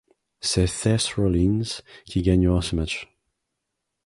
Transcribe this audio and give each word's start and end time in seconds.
C'est 0.39 0.65
Seth 0.65 1.13
Rollins 1.17 1.83
qui 2.05 2.23
gagnera 2.23 2.63
se 2.63 2.75
match. 2.75 3.07